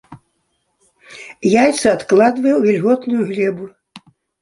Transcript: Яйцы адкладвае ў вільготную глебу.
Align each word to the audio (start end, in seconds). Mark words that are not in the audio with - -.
Яйцы 1.61 1.87
адкладвае 1.95 2.53
ў 2.55 2.61
вільготную 2.67 3.21
глебу. 3.33 3.65